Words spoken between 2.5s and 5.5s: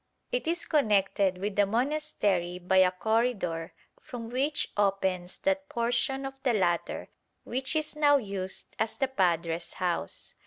by a corridor from which opens